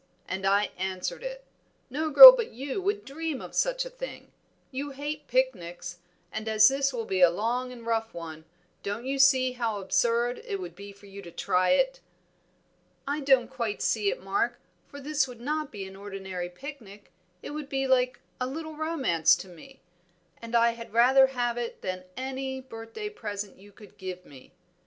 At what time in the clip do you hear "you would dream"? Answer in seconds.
2.49-3.39